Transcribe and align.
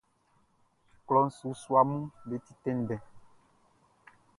Klɔʼn 1.07 1.27
su 1.37 1.47
suaʼm 1.61 1.91
be 2.27 2.35
ti 2.45 2.53
tɛnndɛn. 2.63 3.01